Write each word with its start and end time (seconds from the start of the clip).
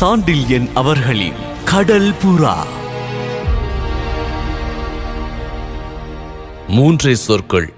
சாண்டில்யன் 0.00 0.72
அவர்களின் 0.72 1.32
கடல் 1.64 2.10
புறா. 2.10 2.54
மூன்றே 6.68 7.14
சொற்கள். 7.14 7.72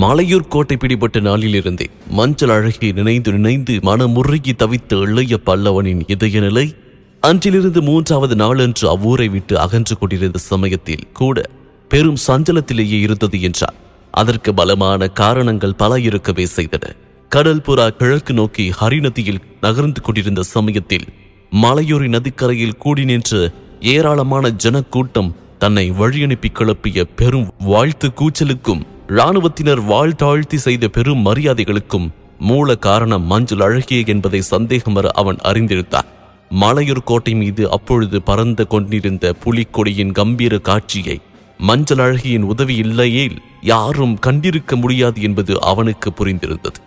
மலையூர் 0.00 0.48
கோட்டை 0.48 0.76
பிடிபட்ட 0.76 1.20
நாளிலிருந்தே 1.20 1.86
மஞ்சள் 2.10 2.48
அழகி 2.48 2.92
நினைந்து 2.92 3.32
நினைந்து 3.32 3.72
மனமுருகி 3.72 4.52
தவித்த 4.52 5.00
இளைய 5.00 5.38
பல்லவனின் 5.46 6.00
இதய 6.06 6.40
நிலை 6.40 6.74
அன்றிலிருந்து 7.20 7.82
மூன்றாவது 7.82 8.34
நாளன்று 8.36 8.96
அவ்வூரை 8.96 9.30
விட்டு 9.30 9.58
அகன்று 9.58 9.98
கொண்டிருந்த 9.98 10.38
சமயத்தில் 10.38 11.08
கூட 11.12 11.42
பெரும் 11.88 12.16
சஞ்சலத்திலேயே 12.26 13.00
இருந்தது 13.00 13.42
என்றார் 13.42 13.74
அதற்கு 14.10 14.54
பலமான 14.54 15.08
காரணங்கள் 15.08 15.74
பல 15.74 16.00
இருக்கவே 16.00 16.46
செய்தன. 16.56 16.96
கடல் 17.28 17.62
புறா 17.66 17.88
கிழக்கு 17.88 18.34
நோக்கி 18.34 18.72
ஹரிநதியில் 18.80 19.40
நகர்ந்து 19.60 20.00
கொண்டிருந்த 20.00 20.42
சமயத்தில் 20.42 21.04
மலையூரின் 21.52 22.14
நதிக்கரையில் 22.14 22.76
கூடி 22.76 23.04
நின்று 23.04 23.52
ஏராளமான 23.80 24.50
ஜனக்கூட்டம் 24.50 25.34
தன்னை 25.58 25.90
வழியனுப்பி 25.90 26.48
கிளப்பிய 26.52 27.04
பெரும் 27.16 27.48
வாழ்த்து 27.58 28.08
கூச்சலுக்கும் 28.08 28.82
இராணுவத்தினர் 29.08 29.80
வாழ்த்தாழ்த்தி 29.80 30.54
செய்த 30.54 30.88
பெரும் 30.88 31.26
மரியாதைகளுக்கும் 31.26 32.08
மூல 32.38 32.74
காரணம் 32.74 33.22
மஞ்சள் 33.22 33.60
அழகிய 33.60 34.02
என்பதை 34.06 34.42
சந்தேகமற 34.50 35.06
அவன் 35.06 35.36
அறிந்திருந்தான். 35.36 36.08
மலையூர் 36.60 37.02
கோட்டை 37.04 37.34
மீது 37.34 37.70
அப்பொழுது 37.70 38.22
பறந்து 38.22 38.66
கொண்டிருந்த 38.66 39.34
புலிக்கொடியின் 39.44 40.12
கம்பீர 40.12 40.58
காட்சியை 40.58 41.20
மஞ்சள் 41.58 41.98
அழகியின் 41.98 42.42
உதவி 42.42 42.76
இல்லையேல் 42.76 43.36
யாரும் 43.62 44.18
கண்டிருக்க 44.26 44.76
முடியாது 44.76 45.22
என்பது 45.22 45.60
அவனுக்கு 45.60 46.10
புரிந்திருந்தது. 46.10 46.80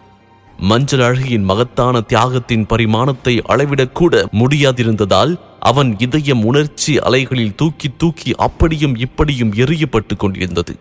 மஞ்சள் 0.60 1.00
அழகியின் 1.00 1.44
மகத்தான 1.44 2.02
தியாகத்தின் 2.02 2.66
பரிமாணத்தை 2.66 3.42
அளவிடக்கூட 3.48 4.24
முடியாதிருந்ததால் 4.32 5.40
அவன் 5.60 6.00
இதயம் 6.00 6.44
உணர்ச்சி 6.44 6.98
அலைகளில் 6.98 7.56
தூக்கி 7.56 7.90
தூக்கி 7.98 8.36
அப்படியும் 8.36 8.96
இப்படியும் 8.96 9.54
எரியப்பட்டு 9.54 10.16
கொண்டிருந்தது. 10.18 10.80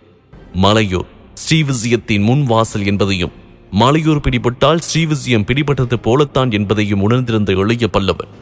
மலையோர் 0.52 1.06
ஸ்ரீவிஜயத்தின் 1.34 2.22
முன் 2.22 2.44
வாசல் 2.44 2.86
என்பதையும் 2.86 3.32
மலையூர் 3.72 4.20
பிடிபட்டால் 4.20 4.78
ஸ்ரீவிஜயம் 4.78 5.46
பிடிபட்டது 5.46 5.94
போலத்தான் 5.94 6.50
என்பதையும் 6.50 7.00
உணர்ந்திருந்த 7.00 7.52
இளைய 7.52 7.88
பல்லவன். 7.92 8.32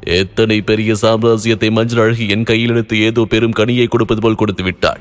எத்தனை 0.00 0.60
பெரிய 0.60 0.92
சாம்ராஜ்யத்தை 0.92 1.70
மஞ்சள் 1.70 1.98
அழகி 1.98 2.28
என் 2.28 2.42
கையில் 2.42 2.68
எடுத்து 2.68 3.00
ஏதோ 3.00 3.24
பெரும் 3.24 3.52
கனியை 3.52 3.88
கொடுப்பது 3.88 4.20
போல் 4.20 4.34
கொடுத்து 4.34 4.62
விட்டாள். 4.62 5.00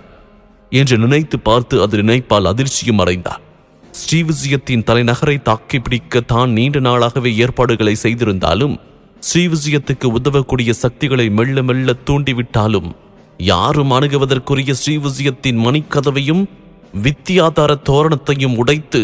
என்று 0.70 0.98
நினைத்து 0.98 1.40
பார்த்து 1.40 1.82
அது 1.82 1.98
நினைப்பால் 1.98 2.46
அதிர்ச்சியும் 2.46 2.98
அடைந்தான். 2.98 3.42
ஸ்ரீவிஜயத்தின் 3.94 4.84
தலைநகரை 4.84 5.36
தாக்கி 5.44 5.78
பிடிக்க 5.80 6.22
தான் 6.22 6.52
நீண்ட 6.52 6.80
நாளாகவே 6.80 7.32
ஏற்பாடுகளை 7.36 7.94
செய்திருந்தாலும் 7.96 8.76
ஸ்ரீவிஜயத்துக்கு 9.24 10.08
உதவக்கூடிய 10.12 10.72
சக்திகளை 10.74 11.26
மெல்ல 11.30 11.62
மெல்ல 11.62 11.96
தூண்டிவிட்டாலும் 12.06 12.90
யாரும் 13.40 13.92
அணுகுவதற்குரிய 13.92 14.72
ஸ்ரீவிஜயத்தின் 14.74 15.60
மணிக்கதவையும் 15.60 16.44
வித்தியாதார 16.98 17.72
தோரணத்தையும் 17.84 18.58
உடைத்து 18.58 19.02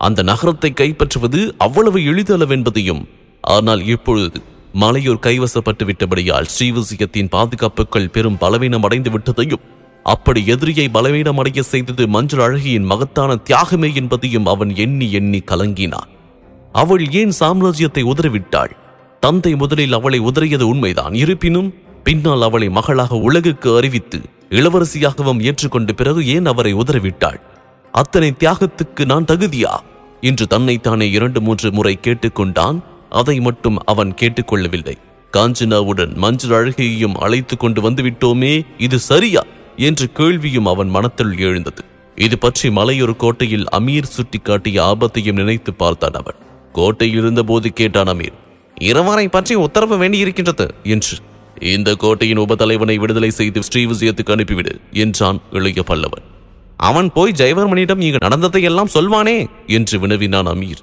அந்த 0.00 0.22
நகரத்தை 0.22 0.70
கைப்பற்றுவது 0.72 1.40
அவ்வளவு 1.58 2.00
எளிதளவென்பதையும் 2.04 3.02
ஆனால் 3.44 3.82
இப்பொழுது 3.86 4.40
மலையூர் 4.74 5.24
கைவசப்பட்டு 5.26 5.84
விட்டபடியால் 5.84 6.48
ஸ்ரீவிஜயத்தின் 6.48 7.28
பாதுகாப்புகள் 7.28 8.08
பெரும் 8.08 8.38
பலவீனம் 8.38 8.82
அடைந்து 8.82 9.10
விட்டதையும் 9.10 9.64
அப்படி 10.02 10.46
எதிரியை 10.46 10.90
பலவீனமடைய 10.94 11.60
செய்தது 11.60 12.08
மஞ்சள் 12.08 12.40
அழகியின் 12.40 12.84
மகத்தான 12.84 13.34
தியாகமே 13.34 13.94
என்பதையும் 13.94 14.46
அவன் 14.46 14.76
எண்ணி 14.76 15.12
எண்ணி 15.12 15.42
கலங்கினான். 15.46 16.08
அவள் 16.72 17.10
ஏன் 17.10 17.32
சாம்ராஜ்யத்தை 17.40 18.04
உதறிவிட்டாள்? 18.04 18.70
தந்தை 19.20 19.56
முதலில் 19.56 19.92
அவளை 19.92 20.20
உதறியது 20.20 20.62
உண்மைதான். 20.62 21.14
இருப்பினும் 21.14 21.74
பின்னால் 22.04 22.42
அவளை 22.42 22.68
மகளாக 22.68 23.16
உலகுக்கு 23.16 23.76
அறிவித்து 23.76 24.20
இளவரசியாகவும் 24.50 25.40
ஏற்றுக்கொண்ட 25.40 25.92
பிறகு 25.92 26.26
ஏன் 26.26 26.46
அவரை 26.46 26.74
உதறிவிட்டாள்? 26.74 27.40
அத்தனை 27.92 28.34
தியாகத்துக்கு 28.38 29.04
நான் 29.04 29.24
தகுதியா? 29.24 29.74
என்று 30.20 30.46
தன்னைத்தானே 30.46 31.10
இரண்டு 31.10 31.40
மூன்று 31.40 31.72
முறை 31.72 31.98
கேட்டுக்கொண்டான். 32.02 32.80
அதை 33.10 33.40
மட்டும் 33.40 33.78
அவன் 33.84 34.14
கேட்டுக்கொள்ளவில்லை. 34.14 34.94
காஞ்சனாவுடன் 35.32 36.14
மஞ்சள் 36.14 36.54
அழகியையும் 36.58 37.14
அழைத்து 37.14 37.56
கொண்டு 37.56 37.90
வந்துவிட்டோமே 37.90 38.62
இது 38.78 38.98
சரியா? 38.98 39.42
என்ற 39.78 40.06
கேள்வியும் 40.18 40.66
அவன் 40.66 40.88
மனத்தில் 40.88 41.34
எழுந்தது. 41.38 41.82
இது 42.18 42.36
பற்றி 42.38 42.68
மலையொரு 42.70 43.14
கோட்டையில் 43.16 43.66
அமீர் 43.78 44.12
சுட்டிக்காட்டிய 44.16 44.78
ஆபத்தையும் 44.90 45.38
நினைத்து 45.40 45.72
பார்த்தான் 45.74 46.12
அவன். 46.12 46.38
கோட்டையில் 46.72 47.18
இருந்தபோது 47.18 47.68
கேட்டான் 47.72 48.10
அமீர் 48.12 48.36
இருவரை 48.76 49.26
பற்றி 49.28 49.54
உத்தரவு 49.54 49.96
வேண்டியிருக்கின்றது 50.02 50.66
என்று. 50.94 51.16
இந்த 51.74 51.90
கோட்டையின் 51.94 52.38
உபதலைவனை 52.38 52.96
விடுதலை 52.96 53.30
செய்து 53.30 53.60
ஸ்ரீவிஜயத்துக்கு 53.60 54.34
அனுப்பிவிடு 54.34 54.74
என்றான் 55.04 55.38
இளைய 55.50 55.82
பல்லவன். 55.86 56.26
அவன் 56.80 57.08
போய் 57.12 57.38
ஜெயவர்மனிடம் 57.38 58.02
இங்கு 58.06 58.20
நடந்ததை 58.20 58.62
எல்லாம் 58.62 58.92
சொல்வானே 58.94 59.38
என்று 59.66 59.96
வினவினான் 59.98 60.46
அமீர். 60.46 60.82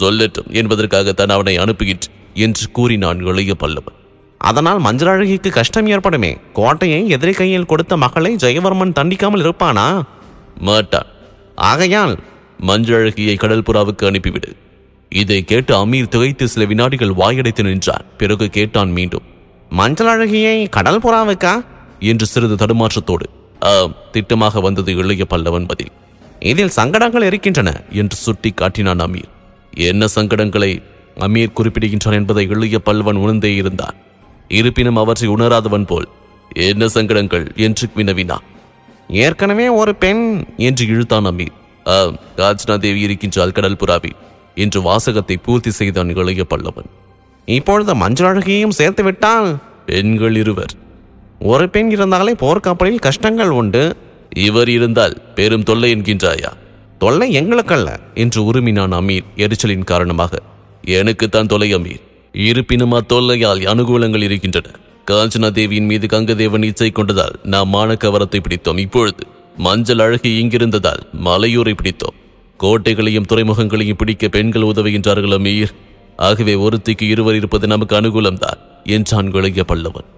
சொல்லட்டும் 0.00 0.50
என்பதற்காகத்தான் 0.52 1.34
அவனை 1.36 1.54
அனுப்புகின்றேன் 1.58 2.16
என்று 2.34 2.66
கூறினான் 2.72 3.20
இளைய 3.22 3.54
பல்லவன். 3.54 3.97
அதனால் 4.40 4.80
மஞ்சளழகிக்கு 4.86 5.50
கஷ்டம் 5.58 5.88
ஏற்படுமே. 5.94 6.30
கோட்டையை 6.58 7.00
எதிரி 7.14 7.32
கையில் 7.38 7.70
கொடுத்த 7.70 7.96
மகளை 8.04 8.32
ஜெயவர்மன் 8.44 8.96
தண்டிக்காமல் 8.98 9.44
இருப்பானா? 9.44 9.86
மாட்டான் 10.68 11.08
ஆகையால் 11.70 12.14
மஞ்சளழகியை 12.68 13.34
கடல்புறாவுக்கு 13.36 13.40
கடல் 13.42 13.66
புறாவுக்கு 13.68 14.04
அனுப்பிவிடு. 14.10 14.50
இதை 15.12 15.40
கேட்டு 15.50 15.72
அமீர் 15.82 16.12
திகைத்து 16.14 16.44
சில 16.52 16.64
வினாடிகள் 16.70 17.18
வாயடைத்து 17.20 17.62
நின்றான். 17.68 18.06
பிறகு 18.20 18.46
கேட்டான் 18.56 18.92
மீண்டும் 18.98 19.26
மஞ்சளழகியை 19.70 20.56
கடல் 20.76 21.02
புறாவுக்கா 21.04 21.54
என்று 22.10 22.26
சிறிது 22.32 22.56
தடுமாற்றத்தோடு 22.62 23.26
திட்டமாக 24.14 24.60
வந்தது 24.66 24.90
இளைய 25.02 25.24
பல்லவன் 25.32 25.68
பதில். 25.70 25.92
இதில் 26.50 26.76
சங்கடங்கள் 26.78 27.26
இருக்கின்றன 27.28 27.70
என்று 28.00 28.16
சுட்டி 28.24 28.50
காட்டினான் 28.50 29.02
அமீர். 29.06 29.30
என்ன 29.90 30.06
சங்கடங்களை? 30.16 30.72
அமீர் 31.26 31.56
குறிப்பிடுகின்றான் 31.58 32.18
என்பதை 32.20 32.44
இளைய 32.54 32.78
பல்லவன் 32.88 33.22
உணர்ந்தே 33.22 33.50
இருந்தான். 33.62 33.96
இருப்பினும் 34.48 34.96
அவற்றை 34.96 35.28
உணராதவன் 35.28 35.86
போல். 35.86 36.08
என்ன 36.54 36.88
சங்கடங்கள்? 36.88 37.52
என்று 37.56 37.88
வினவினான் 37.94 38.44
ஏற்கனவே 39.08 39.68
ஒரு 39.68 39.94
பெண் 39.94 40.44
என்று 40.56 40.86
இழுத்தான் 40.86 41.26
அமீர். 41.26 41.84
ஆம் 41.84 42.18
காஞ்சனா 42.36 42.78
தேவி 42.78 43.00
இருக்கின்றாள் 43.00 43.52
கடல் 43.52 43.76
புறாவி 43.76 44.12
என்று 44.54 44.82
வாசகத்தை 44.82 45.36
பூர்த்தி 45.36 45.70
செய்தான் 45.70 46.16
இளைய 46.16 46.44
பல்லவன். 46.50 46.88
இப்பொழுது 47.44 47.94
மஞ்சள் 47.94 48.36
அழகியையும் 48.36 48.70
சேர்த்து 48.70 49.02
விட்டால்? 49.02 49.56
பெண்கள் 49.86 50.36
இருவர். 50.36 50.72
ஒரு 51.40 51.70
பெண் 51.70 51.90
இருந்தாலே 51.90 52.32
போர்க்கப்பலில் 52.32 52.98
கஷ்டங்கள் 52.98 53.50
உண்டு. 53.50 53.96
இவர் 54.36 54.68
இருந்தால் 54.68 55.22
பெரும் 55.34 55.62
தொல்லை 55.62 55.94
என்கின்றாயா? 55.94 56.52
தொல்லை 56.98 57.40
எங்களுக்கல்ல 57.40 57.98
என்று 58.14 58.52
உருமினான் 58.52 58.92
அமீர் 58.92 59.24
எரிச்சலின் 59.36 59.84
காரணமாக. 59.84 60.38
எனக்குத்தான் 60.82 61.46
தொல்லை 61.46 61.74
அமீர். 61.74 62.06
இருப்பினும் 62.46 62.92
அத்தொல்லையால் 62.92 63.62
அனுகூலங்கள் 63.72 64.22
இருக்கின்றன. 64.22 64.68
காஞ்சனா 65.10 65.50
தேவியின் 65.50 65.84
மீது 65.84 66.06
கங்கதேவன் 66.06 66.64
இச்சை 66.64 66.92
கொண்டதால் 66.94 67.36
நாம் 67.42 67.72
மானக்கவரத்தை 67.72 68.38
பிடித்தோம். 68.40 68.78
இப்பொழுது 68.78 69.26
மஞ்சள் 69.56 69.98
அழகு 69.98 70.28
இங்கிருந்ததால் 70.28 71.02
மலையூரை 71.24 71.74
பிடித்தோம். 71.82 72.16
கோட்டைகளையும் 72.56 73.26
துறைமுகங்களையும் 73.28 73.96
பிடிக்க 73.96 74.28
பெண்கள் 74.28 74.62
உதவுகின்றார்கள் 74.62 75.36
அமீர்? 75.38 75.72
ஆகவே 76.16 76.54
ஒருத்திக்கு 76.54 77.02
இருவர் 77.02 77.34
இருப்பது 77.34 77.66
நமக்கு 77.66 77.96
அனுகூலம்தான் 78.00 78.60
என்றான் 78.84 79.32
இளைய 79.32 79.64
பல்லவன். 79.68 80.08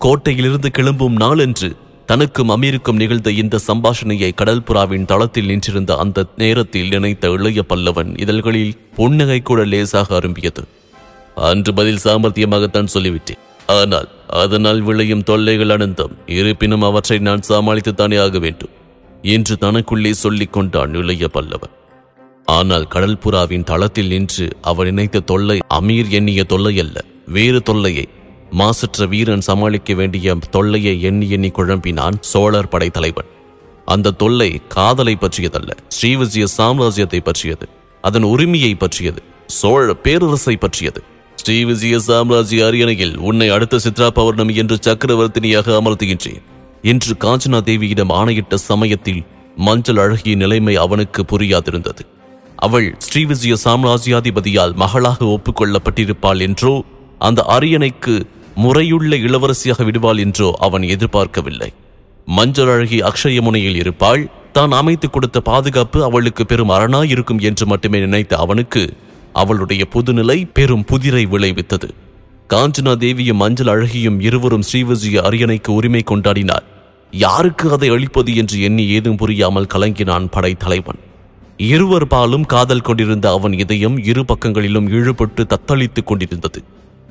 கோட்டையிலிருந்து 0.00 0.66
கிளம்பும் 0.66 1.16
நாளன்று 1.16 1.76
தனக்கும் 2.06 2.50
அமீருக்கும் 2.50 2.94
நிகழ்ந்த 2.94 3.30
இந்த 3.30 3.58
சம்பாஷணையை 3.66 4.32
கடல்புறாவின் 4.36 5.04
தளத்தில் 5.04 5.46
நின்றிருந்த 5.46 5.96
அந்த 5.96 6.24
நேரத்தில் 6.36 6.88
நினைத்த 6.88 7.28
இளைய 7.28 7.62
பல்லவன் 7.68 8.20
இதழ்களில் 8.20 8.74
புன்னகை 8.96 9.40
கூட 9.40 9.64
லேசாக 9.64 10.20
அரும்பியது. 10.20 10.64
அன்று 11.36 11.72
பதில் 11.74 12.04
சாமர்த்தியமாகத்தான் 12.04 12.92
சொல்லிவிட்டேன். 12.94 13.42
ஆனால் 13.66 14.08
அதனால் 14.26 14.80
விளையும் 14.80 15.22
தொல்லைகள் 15.22 15.68
அனந்தம். 15.68 16.14
இருப்பினும் 16.26 16.82
அவற்றை 16.82 17.18
நான் 17.18 17.46
சமாளித்துத்தானே 17.48 18.18
ஆக 18.20 18.38
வேண்டும். 18.38 18.74
என்று 19.22 19.56
தனக்குள்ளே 19.60 20.10
சொல்லிக் 20.10 20.52
கொண்டான் 20.52 20.94
இளைய 20.94 21.28
பல்லவன். 21.34 21.74
ஆனால் 22.44 22.86
கடல்புறாவின் 22.94 23.64
தளத்தில் 23.64 24.06
நின்று 24.06 24.46
அவன் 24.60 24.86
நினைத்த 24.86 25.20
தொல்லை 25.20 25.58
அமீர் 25.74 26.08
எண்ணிய 26.08 26.44
தொல்லை 26.44 26.78
அல்ல 26.78 27.04
வேறு 27.26 27.62
தொல்லையை. 27.62 28.08
மாசற்ற 28.50 29.06
வீரன் 29.06 29.40
சமாளிக்க 29.40 29.94
வேண்டிய 29.94 30.36
தொல்லையை 30.50 31.02
எண்ணி 31.02 31.30
எண்ணி 31.30 31.48
குழம்பினான் 31.48 32.16
சோழர் 32.20 32.68
படை 32.68 32.90
தலைவன் 32.90 33.30
அந்த 33.84 34.10
தொல்லை 34.10 34.60
காதலை 34.68 35.16
பற்றியதல்ல 35.20 35.72
ஸ்ரீவிஜய 35.96 36.46
சாம்ராஜ்யத்தை 36.58 37.20
பற்றியது 37.20 37.68
அதன் 38.00 38.22
உரிமையை 38.22 38.74
பற்றியது 38.74 39.22
சோழ 39.46 39.94
பேரரசை 39.94 40.56
பற்றியது. 40.56 41.02
ஸ்ரீவிஜய 41.46 41.96
சாம்ராஜ்ய 41.96 42.66
அரியணையில் 42.66 43.16
உன்னை 43.16 43.48
அடுத்த 43.48 43.78
சித்ரா 43.84 44.08
பௌர்ணமி 44.08 44.54
என்று 44.54 44.76
சக்கரவர்த்தினியாக 44.76 45.74
அமர்த்துகின்றேன். 45.80 46.42
என்று 46.82 47.16
காஞ்சனா 47.20 47.60
தேவியிடம் 47.60 48.12
ஆணையிட்ட 48.12 48.56
சமயத்தில் 48.56 49.24
மஞ்சள் 49.56 49.96
அழகிய 49.96 50.36
நிலைமை 50.36 50.76
அவனுக்கு 50.76 51.24
புரியாதிருந்தது. 51.32 52.02
அவள் 52.56 52.96
ஸ்ரீவிஜய 52.98 53.54
சாம்ராஜ்யாதிபதியால் 53.64 54.74
மகளாக 54.74 55.24
ஒப்புக்கொள்ளப்பட்டிருப்பாள் 55.24 56.40
என்றோ 56.40 56.84
அந்த 57.18 57.44
அரியணைக்கு 57.48 58.22
முறையுள்ள 58.56 59.16
இளவரசியாக 59.16 59.84
விடுவாள் 59.84 60.18
என்றோ 60.18 60.56
அவன் 60.58 60.82
எதிர்பார்க்கவில்லை. 60.82 61.72
மஞ்சள் 62.26 62.68
அழகி 62.68 63.00
அக்ஷய 63.00 63.40
முனையில் 63.40 63.74
இருப்பாள். 63.74 64.30
தான் 64.52 64.70
அமைத்துக் 64.70 65.12
கொடுத்த 65.12 65.40
பாதுகாப்பு 65.40 66.04
அவளுக்கு 66.04 66.46
பெரும் 66.46 66.70
அரணாயிருக்கும் 66.70 67.40
என்று 67.40 67.66
மட்டுமே 67.66 67.98
நினைத்த 67.98 68.36
அவனுக்கு 68.36 68.96
அவளுடைய 69.42 69.82
புதுநிலை 69.94 70.38
பெரும் 70.52 70.84
புதிரை 70.84 71.26
விளைவித்தது. 71.26 71.88
காஞ்சனா 72.50 72.92
தேவியும் 72.96 73.36
மஞ்சள் 73.36 73.72
அழகியும் 73.74 74.18
இருவரும் 74.20 74.66
ஸ்ரீவிஜய 74.68 75.22
அரியணைக்கு 75.28 75.68
உரிமை 75.68 76.02
கொண்டாடினார். 76.06 76.66
யாருக்கு 77.10 77.72
அதை 77.72 77.88
அளிப்பது 77.88 78.36
என்று 78.36 78.56
எண்ணி 78.60 78.84
ஏதும் 78.86 79.16
புரியாமல் 79.16 79.72
கலங்கினான் 79.74 80.26
படைத்தலைவன். 80.30 81.00
இருவர் 81.56 82.06
பாலும் 82.06 82.46
காதல் 82.46 82.86
கொண்டிருந்த 82.88 83.26
அவன் 83.30 83.52
இதயம் 83.52 84.04
இரு 84.04 84.24
பக்கங்களிலும் 84.24 84.88
இழுபட்டு 84.88 85.42
தத்தளித்துக் 85.44 86.08
கொண்டிருந்தது. 86.10 86.62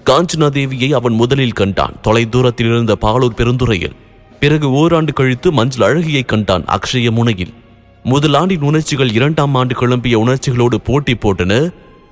காஞ்சனா 0.06 0.50
தேவியை 0.58 0.90
அவன் 0.94 1.14
முதலில் 1.14 1.60
கண்டான். 1.60 1.96
தொலை 2.02 2.24
தூரத்தில் 2.30 2.68
இருந்த 2.68 2.96
பாலூர் 3.02 3.38
பெருந்துறையில். 3.38 3.96
பிறகு 4.40 4.68
ஓராண்டு 4.72 5.14
கழித்து 5.14 5.52
மஞ்சள் 5.52 5.86
அழகியை 5.88 6.26
கண்டான் 6.26 6.66
அக்ஷய 6.66 7.12
முனையில். 7.12 7.54
முதலாண்டின் 8.06 8.66
உணர்ச்சிகள் 8.70 9.12
இரண்டாம் 9.12 9.56
ஆண்டு 9.56 9.76
கிளம்பிய 9.80 10.14
உணர்ச்சிகளோடு 10.14 10.78
போட்டி 10.82 11.14
போட்டன. 11.14 11.54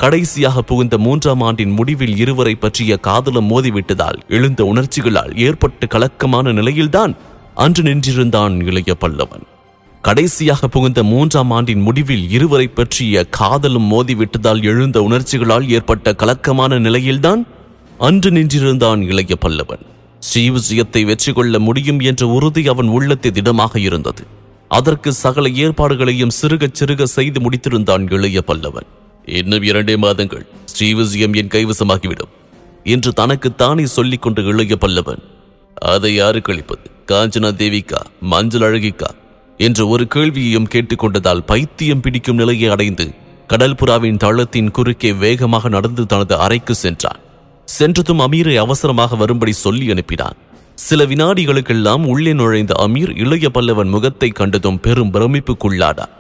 கடைசியாக 0.04 0.62
புகுந்த 0.62 0.98
மூன்றாம் 0.98 1.42
ஆண்டின் 1.42 1.70
முடிவில் 1.70 2.18
இருவரை 2.18 2.56
பற்றிய 2.56 2.98
காதலம் 2.98 3.50
மோதிவிட்டதால் 3.50 4.18
எழுந்த 4.28 4.64
உணர்ச்சிகளால் 4.64 5.38
ஏற்பட்ட 5.38 5.86
கலக்கமான 5.86 6.52
நிலையில்தான் 6.52 7.16
அன்று 7.56 7.84
நின்றிருந்தான் 7.84 8.66
இளைய 8.66 8.96
பல்லவன். 9.00 9.46
கடைசியாக 10.02 10.68
புகுந்த 10.68 11.04
மூன்றாம் 11.04 11.52
ஆண்டின் 11.52 11.82
முடிவில் 11.82 12.30
இருவரை 12.30 12.68
பற்றிய 12.68 13.24
காதலும் 13.24 13.92
மோதிவிட்டதால் 13.92 14.64
எழுந்த 14.64 15.02
உணர்ச்சிகளால் 15.02 15.70
ஏற்பட்ட 15.70 16.14
கலக்கமான 16.14 16.80
நிலையில்தான் 16.80 17.48
அன்று 17.98 18.32
நின்றிருந்தான் 18.32 19.02
இளைய 19.02 19.36
பல்லவன். 19.42 19.86
ஸ்ரீவிஜயத்தை 20.20 21.06
வெற்றி 21.06 21.34
கொள்ள 21.34 21.60
முடியும் 21.60 22.00
என்ற 22.00 22.28
உறுதி 22.28 22.68
அவன் 22.68 22.88
உள்ளத்தை 22.88 23.32
திடமாக 23.32 23.80
இருந்தது. 23.80 24.26
அதற்கு 24.68 25.14
சகல 25.14 25.50
ஏற்பாடுகளையும் 25.50 26.36
சிறுகச் 26.42 26.84
சிறுக 26.84 27.04
செய்து 27.04 27.42
முடித்திருந்தான் 27.42 28.14
இளைய 28.14 28.42
பல்லவன். 28.48 28.90
இன்னும் 29.26 29.64
இரண்டே 29.64 29.96
மாதங்கள் 29.96 30.46
ஸ்ரீவிஜயம் 30.66 31.36
என் 31.36 31.48
கைவசமாகிவிடும் 31.48 32.32
என்று 32.84 33.14
தனக்கு 33.14 33.56
தானே 33.56 33.86
சொல்லிக் 33.86 34.22
கொண்ட 34.22 34.42
இளைய 34.42 34.76
பல்லவன் 34.82 35.22
அதை 35.76 36.14
யாரு 36.14 36.42
கழிப்பது? 36.42 36.82
காஞ்சனா 37.08 37.52
தேவிக்கா? 37.54 38.00
மஞ்சள் 38.22 38.62
அழகிக்கா? 38.62 39.10
என்ற 39.58 39.88
ஒரு 39.88 40.08
கேள்வியையும் 40.08 40.68
கேட்டுக்கொண்டதால் 40.74 41.40
பைத்தியம் 41.46 42.02
பிடிக்கும் 42.02 42.36
நிலையை 42.36 42.70
அடைந்து 42.70 43.14
கடல்புறாவின் 43.50 44.18
தளத்தின் 44.18 44.72
குறுக்கே 44.72 45.14
வேகமாக 45.14 45.70
நடந்து 45.70 46.06
தனது 46.06 46.38
அறைக்கு 46.38 46.76
சென்றான். 46.76 47.20
சென்றதும் 47.66 48.20
அமீரை 48.20 48.56
அவசரமாக 48.56 49.16
வரும்படி 49.16 49.52
சொல்லி 49.52 49.88
அனுப்பினான். 49.88 50.38
சில 50.76 51.06
வினாடிகளுக்கெல்லாம் 51.06 52.06
உள்ளே 52.06 52.34
நுழைந்த 52.34 52.74
அமீர் 52.80 53.20
இளைய 53.20 53.50
பல்லவன் 53.54 53.90
முகத்தை 53.90 54.30
கண்டதும் 54.30 54.80
பெரும் 54.80 55.14
பிரமிப்புக்குள்ளானான். 55.14 56.14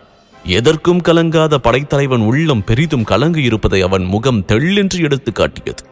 எதற்கும் 0.46 1.02
கலங்காத 1.02 1.58
படைத்தலைவன் 1.58 2.20
உள்ளம் 2.20 2.64
பெரிதும் 2.64 3.04
கலங்கு 3.04 3.44
இருப்பதை 3.44 3.82
அவன் 3.82 4.04
முகம் 4.04 4.44
தெள்ளென்று 4.48 5.00
எடுத்து 5.00 5.32
காட்டியது. 5.32 5.86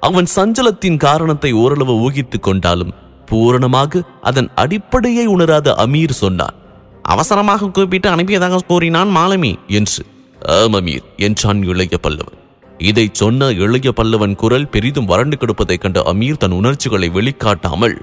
அவன் 0.00 0.26
சஞ்சலத்தின் 0.36 0.96
காரணத்தை 0.96 1.52
ஓரளவு 1.52 1.94
ஊகித்துக் 1.94 2.42
கொண்டாலும் 2.42 2.94
பூரணமாக 3.26 4.02
அதன் 4.22 4.50
அடிப்படையை 4.54 5.26
உணராத 5.26 5.74
அமீர் 5.78 6.10
சொன்னான் 6.10 6.54
அவசரமாக 7.02 7.68
கூப்பிட்டு 7.68 8.10
அனுப்பியதாக 8.10 8.58
கூறினான் 8.66 9.16
மாலுமி 9.16 9.54
என்று. 9.66 10.06
ஆம் 10.46 10.74
அமீர் 10.74 11.06
என்றான் 11.16 11.62
இளைய 11.62 11.98
பல்லவன். 12.02 12.38
இதைச் 12.78 13.14
சொன்ன 13.14 13.50
இளைய 13.50 13.92
பல்லவன் 13.96 14.34
குரல் 14.34 14.68
பெரிதும் 14.68 15.04
வறண்டு 15.04 15.36
கிடப்பதைக் 15.36 15.80
கண்ட 15.80 16.02
அமீர் 16.02 16.36
தன் 16.36 16.50
உணர்ச்சிகளை 16.50 17.08
வெளிக்காட்டாமல் 17.08 18.02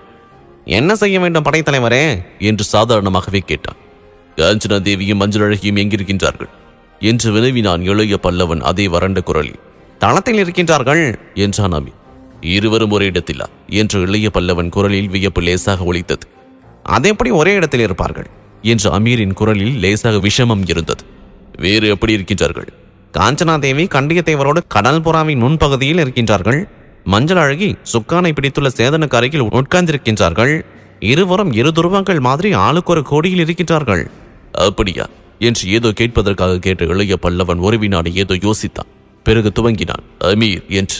என்ன 0.65 0.95
செய்ய 0.95 1.19
வேண்டும் 1.19 1.43
படைத்தலைவரே? 1.43 2.23
என்று 2.39 2.63
சாதாரணமாகவே 2.63 3.39
கேட்டான். 3.39 3.82
காஞ்சனா 4.37 4.81
தேவியும் 4.81 5.17
மஞ்சள் 5.17 5.43
அழகியும் 5.47 5.79
எங்கிருக்கின்றார்கள்? 5.83 6.51
என்று 6.99 7.31
வினவினான் 7.31 7.81
இளைய 7.81 8.17
பல்லவன் 8.23 8.61
அதே 8.61 8.87
வறண்ட 8.87 9.21
குரலில். 9.21 9.59
தளத்தில் 9.99 10.39
இருக்கின்றார்கள் 10.43 11.03
என்றான் 11.33 11.71
அமி 11.71 11.91
இருவரும் 12.41 12.91
ஒரே 12.91 13.09
இடத்திலா? 13.09 13.45
என்று 13.67 14.01
இளைய 14.01 14.29
பல்லவன் 14.33 14.69
குரலில் 14.69 15.09
வியப்பு 15.09 15.41
லேசாக 15.41 15.83
ஒழித்தது 15.83 16.25
அதை 16.83 17.11
எப்படி 17.11 17.29
ஒரே 17.29 17.53
இடத்தில் 17.53 17.79
இருப்பார்கள்? 17.79 18.27
என்று 18.61 18.99
அமீரின் 18.99 19.33
குரலில் 19.33 19.75
லேசாக 19.77 20.17
விஷமம் 20.27 20.63
இருந்தது. 20.65 21.03
வேறு 21.57 21.87
எப்படி 21.87 22.15
இருக்கின்றார்கள்? 22.15 22.69
காஞ்சனா 23.13 23.59
தேவி 23.59 23.83
கண்டியத்தேவரோடு 23.85 24.61
கடல் 24.67 25.01
புறாவின் 25.01 25.41
முன்பகுதியில் 25.43 26.01
இருக்கின்றார்கள். 26.03 26.65
மஞ்சள் 27.03 27.37
அழகி 27.37 27.75
சுக்கானை 27.93 28.31
பிடித்துள்ள 28.31 28.69
சேதனுக்கு 28.77 29.15
அருகில் 29.15 29.41
உட்கார்ந்திருக்கின்றார்கள். 29.41 30.53
இருவரும் 30.99 31.51
இரு 31.51 31.71
துருவங்கள் 31.75 32.19
மாதிரி 32.19 32.53
ஆளுக்கு 32.53 32.91
ஒரு 32.91 33.03
கோடியில் 33.03 33.45
இருக்கின்றார்கள். 33.45 34.03
அப்படியா? 34.53 35.07
என்று 35.39 35.69
ஏதோ 35.69 35.89
கேட்பதற்காக 35.89 36.59
கேட்ட 36.59 36.85
இளைய 36.85 37.15
பல்லவன் 37.21 37.59
ஒரு 37.59 37.79
வினாடி 37.79 38.13
ஏதோ 38.13 38.33
யோசித்தான். 38.33 38.89
பிறகு 39.23 39.51
துவங்கினான் 39.55 40.03
அமீர் 40.19 40.67
என்று. 40.67 40.97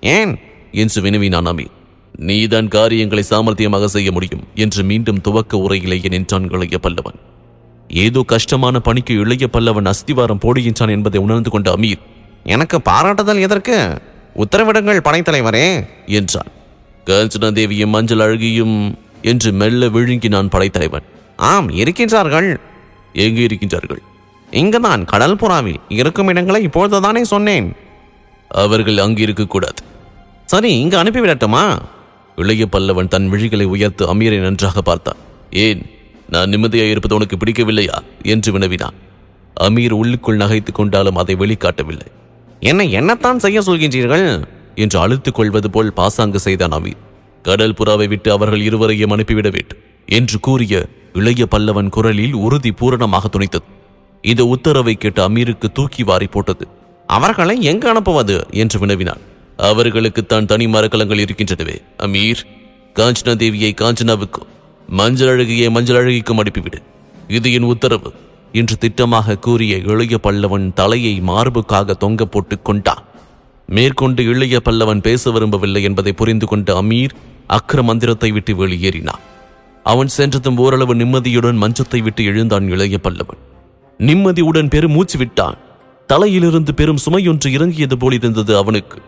ஏன்? 0.00 0.38
என்று 0.72 1.02
வினவினான் 1.02 1.46
அமீர். 1.46 1.70
நீதான் 2.16 2.68
காரியங்களை 2.68 3.24
சாமர்த்தியமாக 3.30 3.84
செய்ய 3.84 4.12
முடியும் 4.12 4.40
என்று 4.54 4.84
மீண்டும் 4.84 5.20
துவக்க 5.20 5.56
உரையிலேயே 5.56 6.08
நின்றான் 6.08 6.50
இளைய 6.50 6.78
பல்லவன். 6.82 7.18
ஏதோ 7.88 8.22
கஷ்டமான 8.26 8.78
பணிக்கு 8.78 9.14
இளைய 9.14 9.48
பல்லவன் 9.52 9.84
அஸ்திவாரம் 9.84 10.40
போடுகின்றான் 10.40 10.90
என்பதை 10.90 11.20
உணர்ந்து 11.20 11.50
கொண்ட 11.50 11.76
அமீர் 11.76 12.02
எனக்கு 12.44 12.82
பாராட்டுதல் 12.82 13.40
எதற்கு? 13.40 14.00
உத்தரவிடுங்கள் 14.36 15.04
படைத்தலைவரே 15.04 15.86
என்றான். 16.06 16.46
காஞ்சனா 17.06 17.52
தேவியும் 17.52 17.90
மஞ்சள் 17.90 18.18
அழகியும் 18.18 18.94
என்று 19.22 19.52
மெல்ல 19.52 19.86
விழுங்கினான் 19.86 20.48
படைத்தலைவன் 20.48 21.02
ஆம் 21.36 21.68
இருக்கின்றார்கள். 21.68 22.56
எங்கு 23.12 23.46
இருக்கின்றார்கள் 23.46 24.02
இங்குதான் 24.50 25.04
கடல் 25.04 25.36
புறாவில் 25.36 25.80
இருக்கும் 25.88 26.28
இடங்களை 26.28 26.66
இப்பொழுதுதானே 26.66 27.22
சொன்னேன். 27.22 27.76
அவர்கள் 28.48 28.98
அங்கு 28.98 29.22
இருக்கக்கூடாது 29.22 29.82
சரி 30.46 30.80
இங்கு 30.80 31.02
அனுப்பிவிடட்டுமா? 31.02 31.78
இளைய 32.36 32.66
பல்லவன் 32.72 33.08
தன் 33.08 33.32
விழிகளை 33.32 33.64
உயர்த்து 33.64 34.14
அமீரை 34.14 34.38
நன்றாக 34.38 34.82
பார்த்தான். 34.82 35.16
ஏன் 35.50 35.90
நான் 36.28 36.48
நிம்மதியாக 36.48 36.90
இருப்பது 36.90 37.14
உனக்கு 37.14 37.36
பிடிக்கவில்லையா? 37.36 37.98
என்று 38.22 38.52
வினவினான். 38.52 38.94
அமீர் 39.60 39.90
உள்ளுக்குள் 39.90 40.36
நகைத்துக் 40.36 40.74
கொண்டாலும் 40.74 41.16
அதை 41.16 41.34
வெளிக்காட்டவில்லை. 41.34 42.06
என்னை 42.60 42.94
என்னத்தான் 42.94 43.36
செய்ய 43.36 43.60
சொல்கின்றீர்கள்? 43.60 44.44
என்று 44.74 45.00
அழுத்துக் 45.00 45.34
கொள்வது 45.34 45.70
போல் 45.70 45.92
பாசாங்கு 45.92 46.38
செய்தான் 46.38 46.70
அமீர். 46.70 47.00
கடல் 47.42 47.74
புறாவை 47.74 48.08
விட்டு 48.08 48.32
அவர்கள் 48.32 48.60
இருவரையும் 48.60 49.10
அனுப்பிவிட 49.10 49.50
வேண்டும். 49.50 49.78
என்று 50.12 50.40
கூறிய 50.40 50.86
இளைய 51.12 51.46
பல்லவன் 51.50 51.88
குரலில் 51.88 52.34
உறுதி 52.34 52.72
பூரணமாக 52.72 53.28
துணைத்தது. 53.28 53.68
இந்த 54.22 54.44
உத்தரவை 54.44 54.94
கேட்டு 54.94 55.28
அமீருக்கு 55.28 55.72
தூக்கி 55.72 56.02
வாரி 56.02 56.26
போட்டது. 56.26 56.68
அவர்களை 57.06 57.62
எங்கு 57.62 57.88
அனுப்புவது? 57.88 58.46
என்று 58.50 58.78
வினவினான். 58.78 59.20
அவர்களுக்கு 59.56 60.26
தான் 60.26 60.46
தனி 60.46 60.66
மரக்கலங்கள் 60.66 61.18
இருக்கின்றனவே. 61.18 61.82
அமீர் 61.98 62.42
காஞ்சனா 62.94 63.34
தேவியை 63.34 63.72
காஞ்சனாவுக்கும் 63.74 64.48
மஞ்சள் 64.88 65.32
அழகியை 65.36 65.70
மஞ்சள் 65.70 66.04
அழகிக்கும் 66.04 66.38
அனுப்பிவிடு. 66.38 66.82
இது 67.28 67.52
என் 67.52 67.62
உத்தரவு 67.62 68.12
என்று 68.52 68.76
திட்டமாக 68.80 69.38
கூறிய 69.38 69.76
இளைய 69.76 70.18
பல்லவன் 70.22 70.72
தலையை 70.72 71.22
மார்புக்காக 71.26 71.96
தொங்க 71.96 72.24
போட்டுக் 72.24 72.64
கொண்டான். 72.64 73.04
மேற்கொண்டு 73.66 74.24
இளைய 74.24 74.60
பல்லவன் 74.64 75.00
பேச 75.00 75.30
விரும்பவில்லை 75.30 75.82
என்பதை 75.82 76.12
புரிந்து 76.12 76.46
கொண்ட 76.46 76.82
அமீர் 76.82 77.14
அக்ர 77.48 77.82
மந்திரத்தை 77.82 78.30
விட்டு 78.30 78.66
வெளியேறினான். 78.66 79.22
அவன் 79.84 80.08
சென்றதும் 80.08 80.56
ஓரளவு 80.56 80.94
நிம்மதியுடன் 80.94 81.60
மஞ்சத்தை 81.62 82.02
விட்டு 82.02 82.24
எழுந்தான் 82.24 82.68
இளைய 82.68 82.98
பல்லவன். 83.02 83.40
நிம்மதியுடன் 84.00 84.68
பெருமூச்சு 84.68 85.18
விட்டான். 85.18 85.56
தலையிலிருந்து 86.06 86.74
பெரும் 86.74 87.02
சுமையொன்று 87.06 87.46
இறங்கியது 87.46 87.98
போல் 87.98 88.12
இருந்தது 88.12 88.56
அவனுக்கு. 88.56 88.98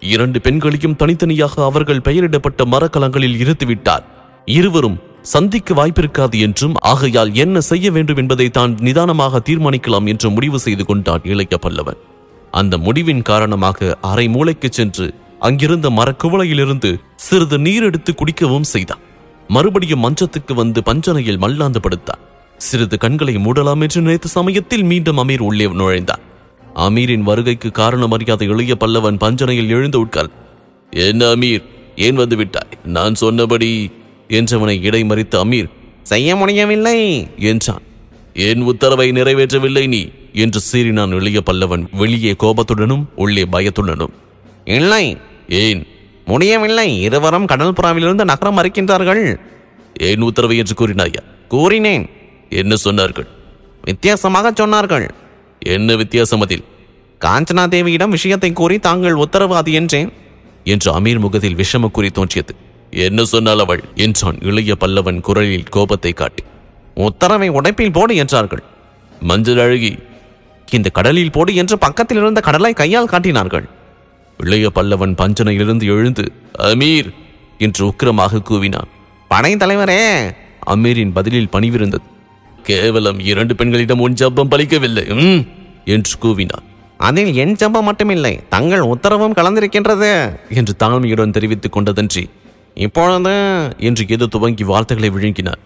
இரண்டு 0.00 0.40
பெண்களையும் 0.40 0.96
தனித்தனியாக 0.96 1.64
அவர்கள் 1.64 2.04
பெயரிடப்பட்ட 2.04 2.64
மரக்கலங்களில் 2.64 3.38
இருத்துவிட்டார் 3.44 4.04
இருவரும் 4.44 4.98
சந்திக்க 5.22 5.74
வாய்ப்பிருக்காது 5.74 6.40
என்றும் 6.40 6.74
ஆகையால் 6.80 7.34
என்ன 7.34 7.60
செய்ய 7.60 7.90
வேண்டும் 7.90 8.16
என்பதை 8.16 8.50
தான் 8.50 8.76
நிதானமாக 8.80 9.38
தீர்மானிக்கலாம் 9.38 10.06
என்று 10.06 10.30
முடிவு 10.30 10.58
செய்து 10.58 10.86
கொண்டான் 10.86 11.20
இளைய 11.24 11.58
பல்லவன். 11.60 12.00
அந்த 12.50 12.78
முடிவின் 12.78 13.22
காரணமாக 13.22 13.98
அரை 14.00 14.28
மூளைக்கு 14.28 14.68
சென்று 14.72 15.14
அங்கிருந்த 15.38 15.90
மரக்குவளையிலிருந்து 15.90 16.90
சிறிது 17.16 17.58
நீர் 17.58 17.82
எடுத்து 17.82 18.14
குடிக்கவும் 18.14 18.70
செய்தான். 18.74 19.04
மறுபடியும் 19.50 20.04
மஞ்சத்துக்கு 20.04 20.54
வந்து 20.54 20.82
பஞ்சனையில் 20.84 21.38
மல்லாந்து 21.38 21.80
படுத்தான் 21.80 22.20
சிறிது 22.56 22.98
கண்களை 22.98 23.34
மூடலாம் 23.34 23.80
என்று 23.80 24.00
நினைத்த 24.00 24.28
சமயத்தில் 24.28 24.82
மீண்டும் 24.82 25.18
அமீர் 25.18 25.40
உள்ளே 25.40 25.68
நுழைந்தான் 25.68 26.20
அமீரின் 26.74 27.22
வருகைக்கு 27.22 27.70
காரணம் 27.70 28.10
அறியாத 28.10 28.44
இளைய 28.44 28.76
பல்லவன் 28.80 29.18
பஞ்சனையில் 29.18 29.68
எழுந்து 29.68 29.98
உட்கார் 29.98 30.30
என்ன 30.90 31.26
அமீர்? 31.26 31.64
ஏன் 31.96 32.14
வந்து 32.14 32.36
விட்டாய்? 32.36 32.78
நான் 32.84 33.14
சொன்னபடி 33.14 33.90
என்றவனை 34.28 34.76
இடைமறித்த 34.88 35.34
அமீர் 35.44 35.70
செய்ய 36.02 36.36
முடியவில்லை 36.36 37.28
என்றான். 37.36 37.82
என் 38.34 38.62
உத்தரவை 38.62 39.10
நிறைவேற்றவில்லை 39.10 39.88
நீ 39.88 40.10
என்று 40.32 40.60
சீறினான் 40.72 41.14
இளைய 41.14 41.42
பல்லவன். 41.50 41.84
வெளியே 41.92 42.32
கோபத்துடனும் 42.32 43.04
உள்ளே 43.16 43.44
பயத்துடனும். 43.52 44.14
இல்லை. 44.64 45.16
ஏன்? 45.48 45.86
முடியவில்லை. 46.24 47.00
இருவரும் 47.00 47.46
கடல் 47.46 47.72
புறாவிலிருந்து 47.72 48.24
நகரம் 48.24 48.58
மறுக்கின்றார்கள் 48.58 49.38
ஏன் 49.94 50.20
உத்தரவு 50.20 50.56
என்று 50.56 50.86
கூறினாயா. 50.86 51.22
கூறினேன். 51.48 52.10
என்ன 52.48 52.74
சொன்னார்கள்? 52.84 53.26
வித்தியாசமாக 53.84 54.50
சொன்னார்கள். 54.50 55.08
என்ன 55.58 55.96
வித்தியாசம் 55.96 56.40
அதில் 56.40 56.64
காஞ்சனா 57.20 57.66
தேவியிடம் 57.68 58.08
விஷயத்தை 58.08 58.52
கூறி 58.52 58.78
தாங்கள் 58.78 59.14
உத்தரவாதி 59.14 59.72
என்றேன். 59.72 60.12
என்று 60.64 61.00
அமீர் 61.00 61.18
முகத்தில் 61.18 61.56
விஷம 61.56 61.90
குறி 61.90 62.10
தோன்றியது. 62.10 62.54
என்ன 62.90 63.24
சொன்னாள் 63.24 63.58
அவள்? 63.58 63.84
என்றான் 63.94 64.38
இளைய 64.40 64.74
பல்லவன் 64.80 65.20
குரலில் 65.20 65.62
கோபத்தை 65.62 66.12
காட்டி. 66.12 66.42
உத்தரவை 66.94 67.50
உடைப்பில் 67.50 67.92
போடு 67.92 68.16
என்றார்கள். 68.16 68.62
மஞ்சள் 69.20 69.58
அழகி. 69.58 69.98
இந்த 70.70 70.90
கடலில் 70.90 71.30
போடு 71.30 71.54
என்று 71.54 71.78
பக்கத்தில் 71.78 72.18
இருந்த 72.18 72.40
கடலை 72.40 72.72
கையால் 72.72 73.06
காட்டினார்கள். 73.06 73.68
இளைய 74.40 74.66
பல்லவன் 74.74 75.14
பஞ்சனையிலிருந்து 75.14 75.86
எழுந்து 75.86 76.24
அமீர்! 76.62 77.08
என்று 77.58 77.82
உக்கிரமாக 77.86 78.42
கூவினான். 78.48 78.90
படை 79.30 79.56
தலைவரே! 79.56 80.00
அமீரின் 80.66 81.12
பதிலில் 81.12 81.52
பணிவிருந்தது. 81.52 82.06
கேவலம் 82.62 83.20
இரண்டு 83.20 83.56
பெண்களிடம் 83.56 84.00
உன் 84.00 84.14
ஜப்பம் 84.14 84.50
பலிக்கவில்லை. 84.50 85.04
என்று 85.86 86.14
கூவினார் 86.20 86.66
அதில் 87.00 87.34
என் 87.34 87.54
ஜப்பம் 87.54 87.86
மட்டுமில்லை 87.88 88.32
தங்கள் 88.48 88.80
உத்தரவும் 88.84 89.34
கலந்திருக்கின்றது. 89.34 90.10
என்று 90.50 90.74
தாழ்மையுடன் 90.78 91.30
தெரிவித்துக் 91.30 91.76
கொண்டதன்றி 91.76 92.24
இப்பொழுது 92.76 93.34
என்று 93.80 94.02
ஏதோ 94.08 94.26
துவங்கி 94.26 94.64
வார்த்தைகளை 94.64 95.10
விழுங்கினார் 95.10 95.60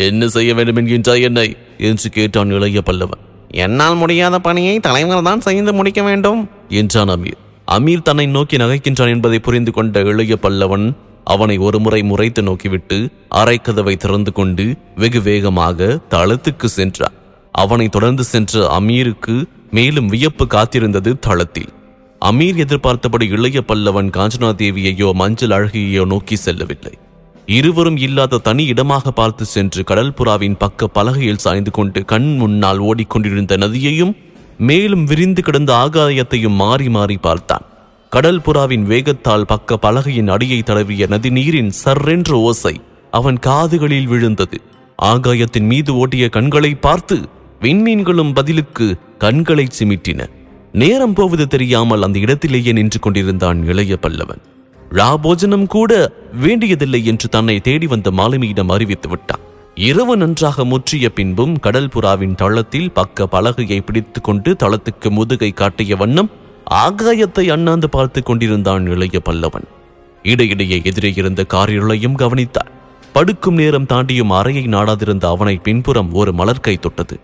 என்ன 0.00 0.28
செய்ய 0.28 0.50
வேண்டும் 0.54 0.76
என்கின்றாய் 0.76 1.22
என்னை? 1.22 1.46
என்று 1.80 2.08
கேட்டான் 2.10 2.50
இளைய 2.50 2.80
பல்லவன். 2.80 3.22
என்னால் 3.58 3.94
முடியாத 3.94 4.38
பணியை 4.38 4.74
தலைவர் 4.78 5.22
தான் 5.22 5.40
செய்து 5.40 5.72
முடிக்க 5.72 6.02
வேண்டும். 6.02 6.42
என்றான் 6.72 7.08
அமீர். 7.08 7.40
அமீர் 7.74 8.06
தன்னை 8.06 8.24
நோக்கி 8.26 8.56
நகைக்கின்றான் 8.56 9.12
என்பதை 9.14 9.38
புரிந்து 9.38 9.72
கொண்ட 9.72 10.00
இளைய 10.10 10.34
பல்லவன் 10.44 10.86
அவனை 11.24 11.56
ஒருமுறை 11.58 12.00
முறைத்து 12.02 12.40
நோக்கிவிட்டு 12.42 12.96
அரைக்கதவை 13.40 13.94
திறந்து 13.96 14.30
கொண்டு 14.32 14.64
வெகு 14.94 15.20
வேகமாக 15.22 15.88
தளத்துக்கு 16.14 16.68
சென்றான். 16.76 17.16
அவனை 17.54 17.86
தொடர்ந்து 17.88 18.24
சென்ற 18.24 18.62
அமீருக்கு 18.78 19.36
மேலும் 19.70 20.06
வியப்பு 20.06 20.46
காத்திருந்தது 20.46 21.12
தளத்தில். 21.26 21.70
அமீர் 22.22 22.58
எதிர்பார்த்தபடி 22.64 23.28
இளைய 23.36 23.60
பல்லவன் 23.68 24.10
காஞ்சனா 24.16 24.50
தேவியையோ 24.62 25.10
மஞ்சள் 25.12 25.54
அழகியையோ 25.58 26.06
நோக்கி 26.06 26.36
செல்லவில்லை. 26.36 26.94
இருவரும் 27.58 28.00
இல்லாத 28.06 28.42
தனி 28.48 28.64
இடமாக 28.64 29.10
பார்த்து 29.10 29.44
சென்று 29.44 29.84
கடல் 29.84 30.12
புறாவின் 30.18 30.58
பக்க 30.58 30.88
பலகையில் 30.88 31.42
சாய்ந்து 31.44 31.70
கொண்டு 31.70 32.00
கண் 32.04 32.28
முன்னால் 32.36 32.82
ஓடிக்கொண்டிருந்த 32.88 33.56
நதியையும் 33.56 34.12
மேலும் 34.68 35.04
விரிந்து 35.04 35.42
கிடந்த 35.42 35.72
ஆகாயத்தையும் 35.74 36.56
மாறி 36.62 36.88
மாறி 36.88 37.16
பார்த்தான். 37.16 37.64
கடல் 38.12 38.40
புறாவின் 38.40 38.84
வேகத்தால் 38.84 39.46
பக்க 39.46 39.78
பலகையின் 39.82 40.28
அடியை 40.28 40.62
தடவிய 40.62 41.06
நதி 41.06 41.30
நீரின் 41.30 41.70
சர்ரென்ற 41.84 42.32
ஓசை 42.32 42.80
அவன் 43.10 43.38
காதுகளில் 43.38 44.06
விழுந்தது. 44.06 44.58
ஆகாயத்தின் 45.02 45.66
மீது 45.66 45.94
ஓட்டிய 45.94 46.28
கண்களை 46.28 46.74
பார்த்து 46.74 47.16
விண்மீன்களும் 47.60 48.32
பதிலுக்கு 48.32 48.86
கண்களை 49.18 49.66
சிமிட்டின. 49.78 50.28
நேரம் 50.72 51.12
போவது 51.12 51.46
தெரியாமல் 51.46 52.02
அந்த 52.02 52.18
இடத்திலேயே 52.18 52.72
நின்று 52.72 52.98
கொண்டிருந்தான் 52.98 53.60
இளைய 53.66 53.96
பல்லவன். 54.02 54.42
ராபோஜனம் 54.92 55.66
கூட 55.66 55.92
வேண்டியதில்லை 56.40 57.04
என்று 57.04 57.28
தன்னை 57.28 57.60
தேடி 57.60 57.86
வந்த 57.86 58.10
மாலுமியிடம் 58.10 58.72
அறிவித்து 58.72 59.08
விட்டான். 59.08 59.44
இரவு 59.74 60.16
நன்றாக 60.16 60.64
முற்றிய 60.64 61.08
பின்பும் 61.08 61.58
கடல் 61.58 61.88
புறாவின் 61.88 62.34
தளத்தில் 62.34 62.90
பக்க 62.90 63.26
பலகையை 63.30 63.80
பிடித்துக் 63.80 64.24
கொண்டு 64.24 64.56
தளத்துக்கு 64.58 65.10
முதுகை 65.10 65.50
காட்டிய 65.50 65.96
வண்ணம் 65.96 66.30
ஆகாயத்தை 66.74 67.50
அண்ணாந்து 67.50 67.88
பார்த்து 67.88 68.22
கொண்டிருந்தான் 68.22 68.86
இளைய 68.86 69.20
பல்லவன். 69.24 69.66
இடையிடையே 70.22 70.82
எதிரே 70.84 71.12
இருந்த 71.16 71.44
காரிருளையும் 71.48 72.18
கவனித்தான் 72.18 72.70
படுக்கும் 73.12 73.54
நேரம் 73.54 73.86
தாண்டியும் 73.86 74.30
அறையை 74.30 74.66
நாடாதிருந்த 74.66 75.24
அவனை 75.26 75.56
பின்புறம் 75.56 76.12
ஒரு 76.12 76.32
மலர்கை 76.32 76.76
தொட்டது. 76.76 77.20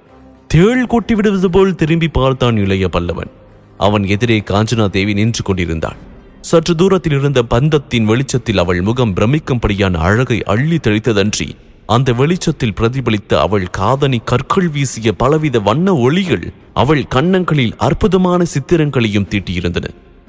தேள் 0.46 0.86
கொட்டி 0.86 1.14
விடுவது 1.14 1.50
போல் 1.50 1.74
திரும்பி 1.74 2.08
பார்த்தான் 2.08 2.56
இளைய 2.56 2.88
பல்லவன். 2.92 3.30
அவன் 3.78 4.04
எதிரே 4.04 4.38
காஞ்சனா 4.40 4.88
தேவி 4.88 5.14
நின்று 5.14 5.42
கொண்டிருந்தாள். 5.42 5.96
சற்று 6.40 6.74
தூரத்தில் 6.74 7.18
இருந்த 7.18 7.42
பந்தத்தின் 7.42 8.04
வெளிச்சத்தில் 8.04 8.58
அவள் 8.58 8.82
முகம் 8.82 9.14
பிரமிக்கும்படியான 9.14 9.94
அழகை 9.96 10.42
அள்ளி 10.42 10.76
தெளித்ததன்றி 10.76 11.56
அந்த 11.86 12.12
வெளிச்சத்தில் 12.12 12.72
பிரதிபலித்த 12.72 13.40
அவள் 13.40 13.66
காதணி 13.70 14.20
கற்கள் 14.24 14.68
வீசிய 14.70 15.12
பலவித 15.12 15.60
வண்ண 15.60 15.94
ஒளிகள் 15.94 16.52
அவள் 16.74 17.08
கன்னங்களில் 17.08 17.74
அற்புதமான 17.76 18.44
சித்திரங்களையும் 18.44 19.28
தீட்டியிருந்தன. 19.30 19.88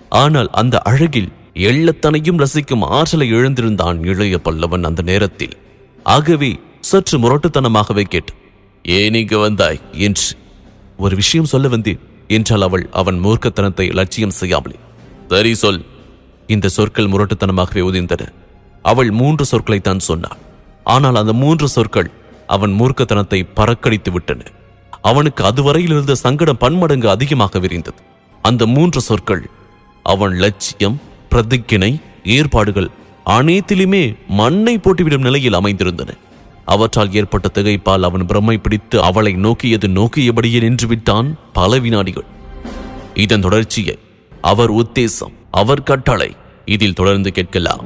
ஆனால் 0.10 0.50
அந்த 0.52 0.80
அழகில் 0.80 1.32
எள்ளத்தனையும் 1.54 2.38
ரசிக்கும் 2.38 2.82
ஆற்றலை 2.82 3.32
எழுந்திருந்தான் 3.32 4.06
இளைய 4.06 4.40
பல்லவன் 4.44 4.84
அந்த 4.84 5.02
நேரத்தில். 5.02 5.58
ஆகவே 6.04 6.60
சற்று 6.80 7.20
முரட்டுத்தனமாகவே 7.20 8.02
கேட்டு 8.02 8.34
ஏன் 8.84 9.14
இங்கு 9.14 9.38
வந்தாய்? 9.38 9.82
என்று. 9.92 10.38
ஒரு 10.98 11.16
விஷயம் 11.16 11.46
சொல்ல 11.46 11.68
வந்தேன் 11.68 12.00
என்றால் 12.28 12.62
அவள். 12.62 12.90
அவன் 12.92 13.24
மூர்க்கத்தனத்தை 13.24 13.94
லட்சியம் 13.94 14.30
செய்யாமலே. 14.30 14.76
சரி 15.28 15.56
சொல். 15.56 15.86
இந்த 16.48 16.68
சொற்கள் 16.68 17.10
முரட்டுத்தனமாகவே 17.10 17.82
உதிர்ந்தன. 17.82 18.28
அவள் 18.82 19.12
மூன்று 19.12 19.46
சொற்களை 19.46 19.80
தான் 19.82 20.00
சொன்னாள். 20.00 20.46
ஆனால் 20.94 21.20
அந்த 21.22 21.34
மூன்று 21.34 21.68
சொற்கள் 21.68 22.10
அவன் 22.48 22.74
மூர்க்கத்தனத்தை 22.80 23.40
பறக்கடித்து 23.56 24.12
விட்டன. 24.12 24.42
அவனுக்கு 25.02 25.42
அதுவரையில் 25.46 25.92
இருந்த 25.92 26.16
சங்கடம் 26.16 26.62
பன்மடங்கு 26.64 27.10
அதிகமாக 27.10 27.60
விரிந்தது. 27.60 28.00
அந்த 28.42 28.66
மூன்று 28.66 29.02
சொற்கள் 29.02 29.44
அவன் 30.04 30.36
லட்சியம் 30.36 31.02
பிரதிக்கிணை 31.30 31.92
ஏற்பாடுகள் 32.24 32.90
அனைத்திலுமே 33.26 34.04
மண்ணை 34.40 34.76
போட்டுவிடும் 34.78 35.26
நிலையில் 35.28 35.58
அமைந்திருந்தன. 35.60 36.12
அவற்றால் 36.66 37.14
ஏற்பட்ட 37.14 37.48
திகைப்பால் 37.54 38.06
அவன் 38.08 38.26
பிரம்மை 38.26 38.58
பிடித்து 38.58 38.98
அவளை 39.04 39.34
நோக்கியது 39.46 39.88
நோக்கியபடியே 39.88 40.60
நின்று 40.60 40.88
விட்டான் 40.88 41.30
பல 41.54 41.80
வினாடிகள். 41.80 42.28
இதன் 43.14 43.42
தொடர்ச்சியை 43.42 43.96
அவர் 44.42 44.72
உத்தேசம் 44.74 45.36
அவர் 45.52 45.84
கட்டளை 45.84 46.30
இதில் 46.66 46.94
தொடர்ந்து 46.94 47.32
கேட்கலாம். 47.32 47.86